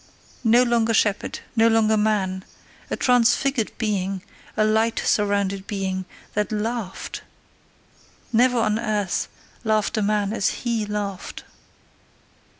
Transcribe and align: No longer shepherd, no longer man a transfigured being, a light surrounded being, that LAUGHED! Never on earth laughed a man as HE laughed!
No 0.43 0.63
longer 0.63 0.95
shepherd, 0.95 1.41
no 1.55 1.67
longer 1.67 1.95
man 1.95 2.43
a 2.89 2.95
transfigured 2.97 3.71
being, 3.77 4.23
a 4.57 4.63
light 4.65 4.99
surrounded 5.05 5.67
being, 5.67 6.05
that 6.33 6.51
LAUGHED! 6.51 7.21
Never 8.33 8.57
on 8.57 8.79
earth 8.79 9.27
laughed 9.63 9.95
a 9.97 10.01
man 10.01 10.33
as 10.33 10.49
HE 10.63 10.87
laughed! 10.87 11.43